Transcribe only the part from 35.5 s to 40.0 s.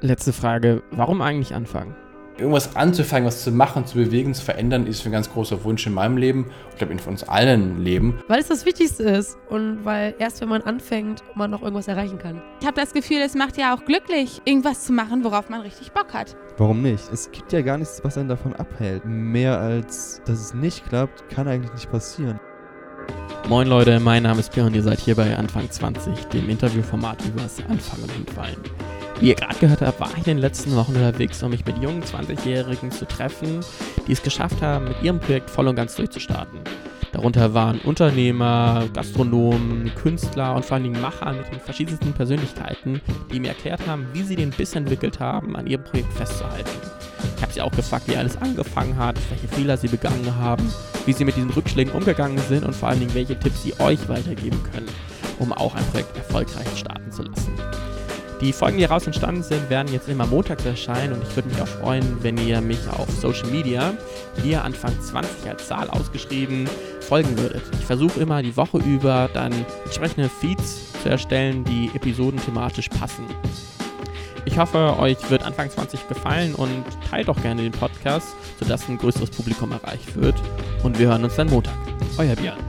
voll und ganz durchzustarten. Darunter waren Unternehmer, Gastronomen,